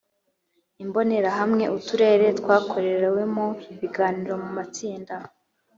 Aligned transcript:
imbonerahamwe 0.83 1.63
uturere 1.77 2.25
twakorewemo 2.39 3.45
ibiganiro 3.71 4.33
mu 4.43 4.49
matsinda 4.57 5.15